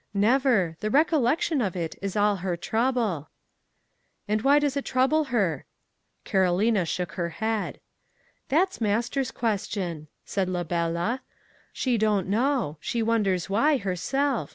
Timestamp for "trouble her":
4.83-5.67